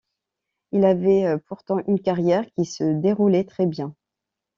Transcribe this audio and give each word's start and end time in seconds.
Elle 0.71 0.83
avait 0.85 1.37
pourtant 1.45 1.77
une 1.87 2.01
carrière 2.01 2.47
qui 2.55 2.65
se 2.65 2.83
déroulait 2.83 3.43
très 3.43 3.67
bien. 3.67 3.93